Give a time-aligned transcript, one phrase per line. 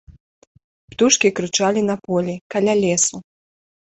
[0.93, 3.17] Птушкі крычалі на полі, каля лесу.